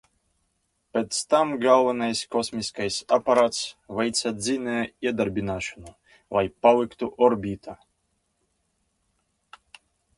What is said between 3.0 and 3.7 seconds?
aparāts